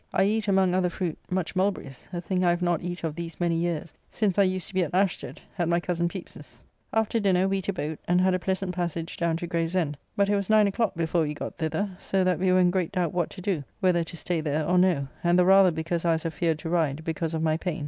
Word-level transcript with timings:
I 0.13 0.23
eat 0.23 0.47
among 0.47 0.73
other 0.73 0.89
fruit 0.89 1.15
much 1.29 1.53
mulberrys, 1.55 2.07
a 2.11 2.19
thing 2.19 2.43
I 2.43 2.49
have 2.49 2.63
not 2.63 2.81
eat 2.81 3.03
of 3.03 3.13
these 3.15 3.39
many 3.39 3.53
years, 3.55 3.93
since 4.09 4.39
I 4.39 4.41
used 4.41 4.67
to 4.69 4.73
be 4.73 4.81
at 4.81 4.95
Ashted, 4.95 5.37
at 5.59 5.69
my 5.69 5.79
cozen 5.79 6.09
Pepys's. 6.09 6.63
After 6.91 7.19
dinner 7.19 7.47
we 7.47 7.61
to 7.61 7.71
boat, 7.71 7.99
and 8.07 8.19
had 8.19 8.33
a 8.33 8.39
pleasant 8.39 8.73
passage 8.73 9.15
down 9.15 9.37
to 9.37 9.45
Gravesend, 9.45 9.99
but 10.15 10.27
it 10.27 10.35
was 10.35 10.49
nine 10.49 10.65
o'clock 10.65 10.95
before 10.95 11.21
we 11.21 11.35
got 11.35 11.53
thither, 11.55 11.87
so 11.99 12.23
that 12.23 12.39
we 12.39 12.51
were 12.51 12.59
in 12.59 12.71
great 12.71 12.91
doubt 12.93 13.13
what 13.13 13.29
to 13.29 13.41
do, 13.41 13.63
whether 13.79 14.03
to 14.03 14.17
stay 14.17 14.41
there 14.41 14.65
or 14.65 14.79
no; 14.79 15.07
and 15.23 15.37
the 15.37 15.45
rather 15.45 15.69
because 15.69 16.03
I 16.03 16.13
was 16.13 16.25
afeard 16.25 16.57
to 16.57 16.69
ride, 16.69 17.03
because 17.03 17.35
of 17.35 17.43
my 17.43 17.55
pain... 17.57 17.79